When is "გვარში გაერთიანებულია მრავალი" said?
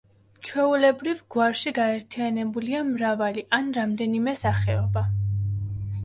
1.33-3.43